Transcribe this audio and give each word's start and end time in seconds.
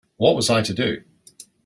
What 0.17 0.35
was 0.35 0.49
I 0.49 0.63
to 0.63 0.73
do? 0.73 1.03